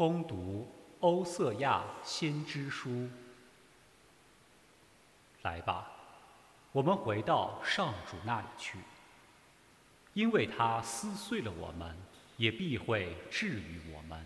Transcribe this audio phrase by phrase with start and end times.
[0.00, 0.66] 攻读
[1.00, 3.06] 欧瑟亚先知书。
[5.42, 5.92] 来吧，
[6.72, 8.78] 我们回到上主那里去，
[10.14, 11.94] 因为他撕碎了我们，
[12.38, 14.18] 也必会治愈我们；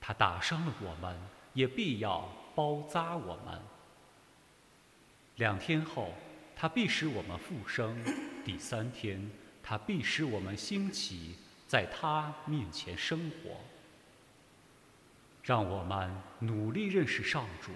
[0.00, 1.14] 他打伤了我们，
[1.52, 3.60] 也必要包扎我们。
[5.34, 6.14] 两天后，
[6.56, 7.94] 他必使我们复生；
[8.46, 9.30] 第三天，
[9.62, 11.36] 他必使我们兴起，
[11.68, 13.60] 在他面前生活。
[15.46, 17.70] 让我们努力认识上主，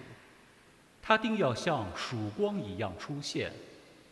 [1.00, 3.52] 他定要像曙光一样出现，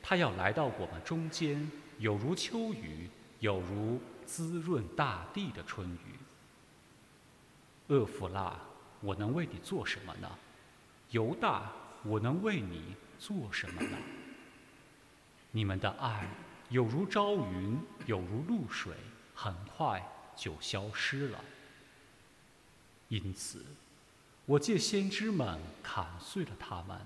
[0.01, 1.69] 他要来到我们中间，
[1.99, 6.15] 有如秋雨，有如滋润大地的春雨。
[7.89, 8.57] 厄弗拉，
[9.01, 10.31] 我能为你做什么呢？
[11.11, 11.73] 犹大，
[12.05, 13.99] 我能为你做什么呢？
[15.51, 16.29] 你们的爱
[16.69, 18.93] 有如朝云，有如露水，
[19.35, 20.01] 很快
[20.37, 21.41] 就消失了。
[23.09, 23.65] 因此，
[24.45, 27.01] 我借先知们砍碎了他们，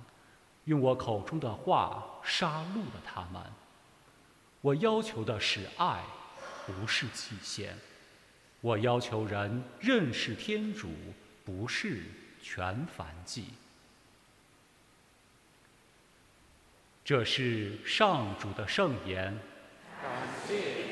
[0.64, 3.41] 用我口中的话杀戮了他们。
[4.61, 6.05] 我要求的是爱，
[6.67, 7.75] 不是祭献；
[8.61, 10.89] 我要求人认识天主，
[11.45, 12.03] 不是
[12.41, 13.47] 全凡祭。
[17.05, 19.39] 这是上主的圣言。
[20.00, 20.86] 感谢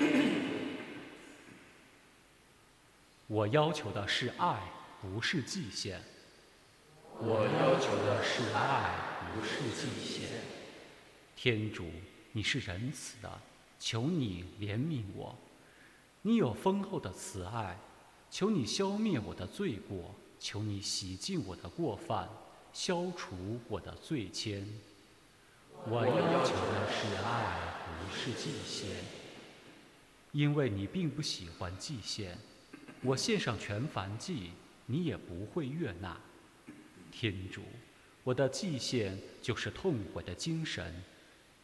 [3.28, 4.60] 我要求的是爱。
[5.00, 5.98] 不是祭献，
[7.20, 10.28] 我要求的是爱，不是祭献。
[11.34, 11.90] 天主，
[12.32, 13.40] 你是仁慈的，
[13.78, 15.34] 求你怜悯我。
[16.20, 17.78] 你有丰厚的慈爱，
[18.30, 22.28] 求你消灭我的罪过，求你洗净我的过犯，
[22.74, 24.62] 消除我的罪愆。
[25.86, 29.02] 我要求的是爱，不是祭献，
[30.32, 32.36] 因为你并不喜欢祭献。
[33.00, 34.50] 我献上全燔祭。
[34.92, 36.20] 你也不会悦纳，
[37.12, 37.62] 天主，
[38.24, 40.92] 我的祭献就是痛悔的精神，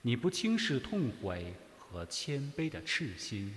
[0.01, 3.53] 你不轻视痛悔和谦卑的赤心。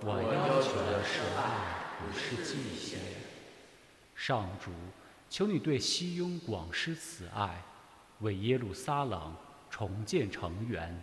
[0.00, 2.98] 我要求的是爱，不是祭献。
[4.14, 4.70] 上主，
[5.28, 7.62] 求你对西雍广施慈爱，
[8.20, 9.36] 为耶路撒冷
[9.68, 10.98] 重建城垣。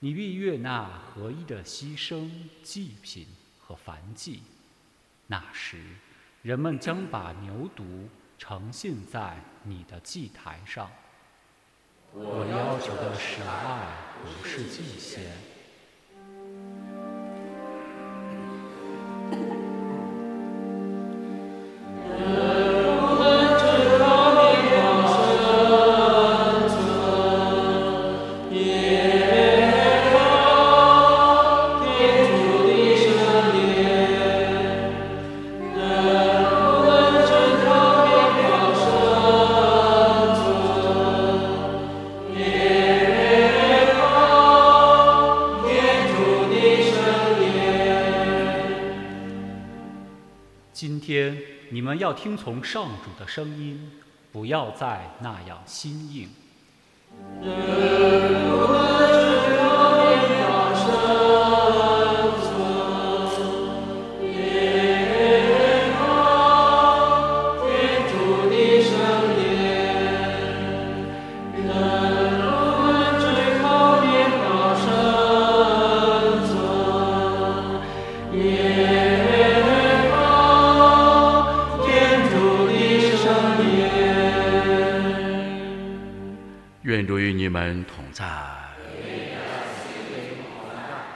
[0.00, 2.30] 你必悦纳合一的牺牲、
[2.62, 3.26] 祭品
[3.58, 4.42] 和燔祭。
[5.26, 5.78] 那时。
[6.42, 10.90] 人们将把牛犊呈现在你的祭台上。
[12.12, 13.86] 我要求的是爱，
[14.24, 15.51] 不是祭献。
[51.72, 53.90] 你们要听从上主的声音，
[54.30, 56.28] 不要再那样心硬。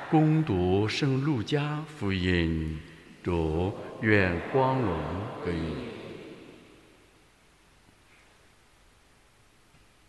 [0.09, 2.81] 攻读圣路加福音，
[3.23, 4.99] 主愿光荣
[5.45, 5.89] 归你。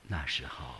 [0.07, 0.75] 那时候，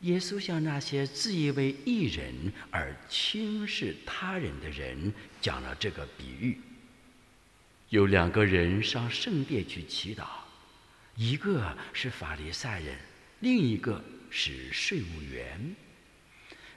[0.00, 6.60] 耶稣向那些自以为义人而轻视他人的人讲了这个比喻：
[7.90, 10.24] 有两个人上圣殿去祈祷，
[11.14, 12.98] 一个是法利赛人，
[13.40, 15.74] 另一个是税务员。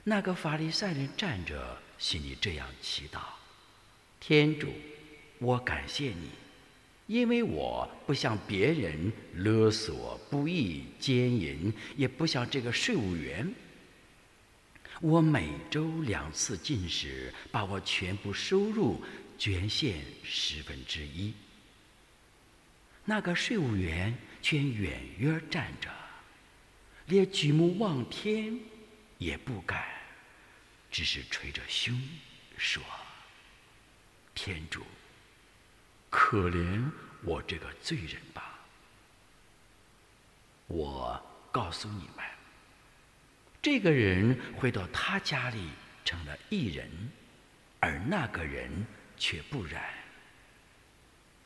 [0.04, 3.20] 那个法利赛人站着，心里这样祈祷
[4.18, 4.72] ：“天主，
[5.38, 6.30] 我感谢你，
[7.06, 13.52] 因为我不像别人勒索、不义、奸淫，也不像这个税务员。
[15.00, 19.02] 我每周两次进食，把我全部收入
[19.38, 21.32] 捐献十分之一。”
[23.04, 25.90] 那个税务员却远远站着，
[27.12, 28.58] 连举目望天
[29.18, 29.84] 也不敢。
[30.90, 32.00] 只是捶着胸
[32.56, 32.82] 说
[34.34, 34.82] ：“天主，
[36.08, 36.90] 可怜
[37.22, 38.58] 我这个罪人吧。
[40.66, 42.24] 我告诉你们，
[43.60, 45.68] 这个人回到他家里
[46.06, 46.90] 成了异人，
[47.78, 48.86] 而那个人
[49.18, 49.84] 却不然。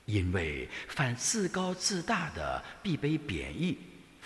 [0.05, 3.77] 因为凡自高自大的，必被贬义；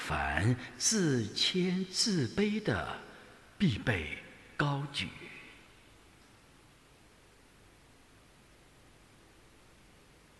[0.06, 2.98] 凡自谦自卑的，
[3.58, 4.18] 必被
[4.56, 5.08] 高举。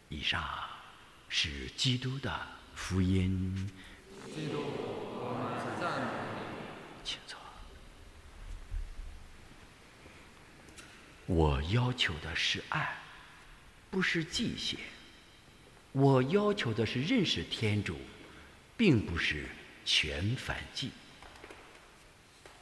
[0.08, 0.42] 以上
[1.28, 3.70] 是基督的福音。
[4.34, 6.08] 基督，我们赞美
[7.04, 7.38] 请坐。
[11.26, 12.98] 我要求的是爱，
[13.90, 14.80] 不是祭献。
[15.92, 17.98] 我要求的是认识天主，
[18.80, 19.44] 并不是
[19.84, 20.90] 全反祭。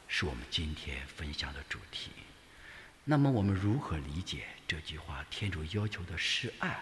[0.09, 2.11] 是我们今天分享的主题。
[3.05, 5.25] 那么，我们如何理解这句话？
[5.29, 6.77] 天主要求的是爱。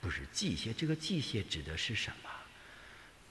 [0.00, 2.30] 不是祭献，这个祭献指的是什么？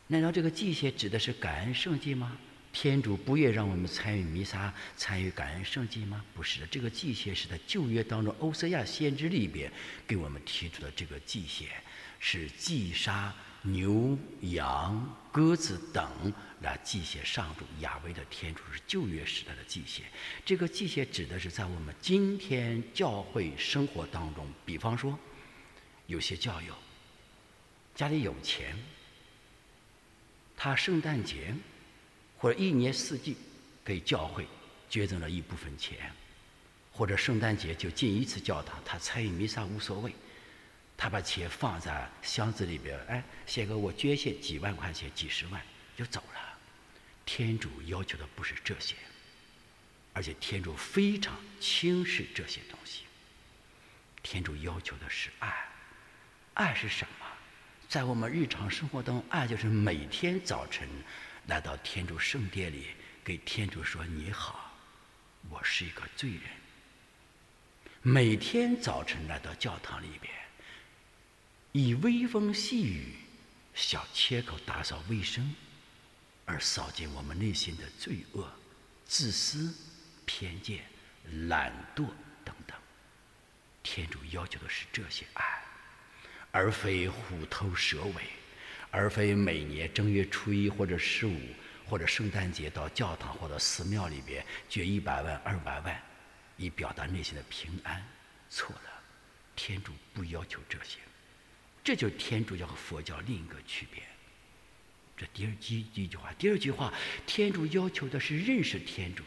[0.07, 2.37] 难道这个祭献指的是感恩圣祭吗？
[2.71, 6.23] 天主不愿让我们参与弥撒、参与感恩圣祭吗？
[6.33, 9.69] 不是的，这个祭献是在旧约当中欧瑟亚先知里边
[10.07, 11.67] 给我们提出的这个祭献，
[12.17, 20.05] 是祭杀牛、羊、鸽子等来祭献上主亚威的天主，是旧约时代的祭献。
[20.45, 25.17] 这个祭献指的是在我们今天教会生活当中，比方说。
[26.07, 26.73] 有些教友
[27.93, 28.75] 家里有钱，
[30.57, 31.53] 他圣诞节
[32.35, 33.37] 或者一年四季
[33.85, 34.47] 给教会
[34.89, 36.11] 捐赠了一部分钱，
[36.91, 40.11] 或者圣诞节就进一次教堂，他参与弥撒无所谓，
[41.01, 45.61] 他把钱放在箱子里边，哎，写个我捐献几万块钱、几十万
[45.95, 46.59] 就走了。
[47.25, 48.95] 天主要求的不是这些，
[50.11, 53.03] 而且天主非常轻视这些东西。
[54.21, 55.65] 天主要求的是爱。
[56.55, 57.25] 爱是什么？
[57.87, 60.85] 在我们日常生活中，爱就是每天早晨
[61.47, 62.87] 来到天主圣殿里，
[63.23, 64.77] 给天主说：“你好，
[65.49, 66.41] 我是一个罪人。”
[68.03, 70.33] 每天早晨来到教堂里边，
[71.71, 73.15] 以微风细雨、
[73.73, 75.55] 小切口打扫卫生，
[76.45, 78.51] 而扫尽我们内心的罪恶、
[79.05, 79.73] 自私、
[80.25, 80.83] 偏见、
[81.47, 82.07] 懒惰
[82.43, 82.75] 等等。
[83.83, 85.43] 天主要求的是这些爱。
[86.51, 88.23] 而非虎头蛇尾，
[88.89, 91.39] 而非每年正月初一或者十五
[91.85, 96.01] 或者圣诞节到教堂或者寺庙里边捐一百万、二百万，
[96.57, 98.03] 以表达内心的平安。
[98.49, 99.03] 错了，
[99.55, 100.97] 天主不要求这些，
[101.89, 104.03] 这就是天主教和佛教另一个区别。
[105.17, 106.93] 这第二第一句话，第二句话，
[107.25, 109.23] 天主要求的是认识天主，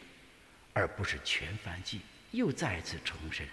[0.71, 1.99] 而不是全凡记。
[2.31, 3.45] 又再一次重申。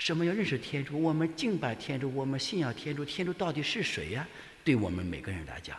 [0.00, 1.00] 什么要认识天主？
[1.00, 3.04] 我们敬拜天主，我们信仰天主。
[3.04, 4.26] 天主到底是谁呀？
[4.64, 5.78] 对我们每个人来讲，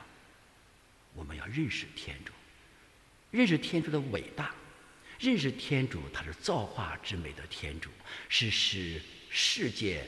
[1.14, 2.32] 我们要认识天主，
[3.32, 4.56] 认识天主的伟大，
[5.20, 7.90] 认识天主他是造化之美的天主，
[8.30, 10.08] 是使世界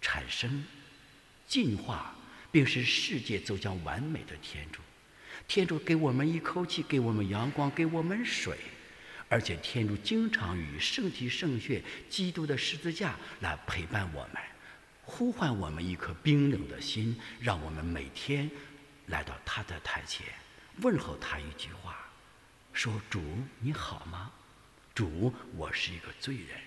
[0.00, 0.64] 产生、
[1.48, 2.14] 进化，
[2.52, 4.80] 并使世界走向完美的天主。
[5.48, 8.56] 天主给我们一口气，给我们阳光，给我们水。
[9.30, 14.42] 而且天主经常以圣体圣血、基督的十字架来陪伴我们，
[15.02, 18.50] 呼唤我们一颗冰冷的心，让我们每天
[19.06, 20.26] 来到他的台前，
[20.82, 21.96] 问候他一句话，
[22.72, 23.22] 说：“主
[23.60, 24.30] 你好吗？
[24.94, 26.58] 主，我是一个罪人。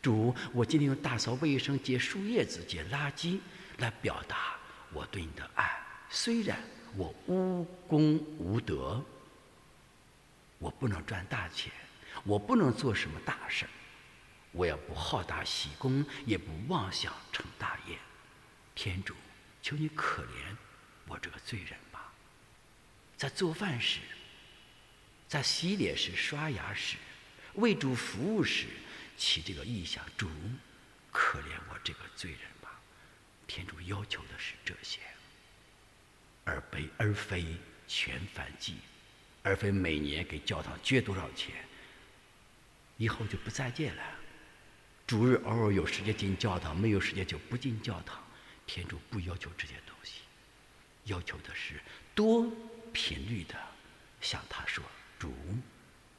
[0.00, 3.38] 主，我今天用打扫卫生、捡树叶子、捡垃圾
[3.78, 4.56] 来表达
[4.92, 5.80] 我对你的爱。
[6.08, 6.58] 虽然
[6.96, 9.04] 我无功无德，
[10.58, 11.72] 我不能赚大钱。”
[12.22, 13.66] 我不能做什么大事
[14.52, 17.98] 我也不好大喜功，也不妄想成大业。
[18.72, 19.16] 天主，
[19.60, 20.56] 求你可怜
[21.08, 22.12] 我这个罪人吧。
[23.16, 23.98] 在做饭时，
[25.26, 26.96] 在洗脸时、刷牙时、
[27.54, 28.68] 为主服务时，
[29.16, 30.30] 起这个意向：主，
[31.10, 32.40] 可怜我这个罪人。
[33.46, 35.00] 天主要求的是这些，
[36.44, 38.76] 而非而非全反祭，
[39.42, 41.54] 而非每年给教堂捐多少钱。
[42.96, 44.02] 以后就不再见了。
[45.06, 48.22] 主日偶尔有时间进教堂，没有时间就不进教堂。
[48.66, 50.20] 天主不要求这些东西，
[51.04, 51.80] 要求的是
[52.14, 52.50] 多
[52.92, 53.54] 频率的
[54.20, 54.82] 向他说
[55.18, 55.34] ：“主，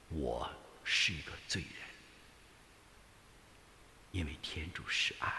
[0.10, 0.48] 我
[0.84, 1.72] 是一个罪人。”
[4.12, 5.34] 因为天主是爱。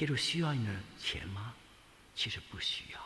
[0.00, 1.54] 天主需要你的钱吗？
[2.14, 3.00] 其实不需要。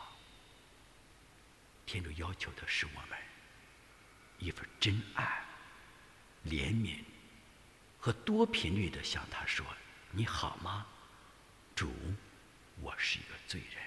[1.85, 3.19] 天主要求的是我们
[4.39, 5.43] 一份真爱。
[6.45, 7.03] 怜悯
[7.99, 9.65] 和多频率的向他说
[10.09, 10.87] ：“你好吗，
[11.75, 11.91] 主？
[12.79, 13.83] 我是一个罪人。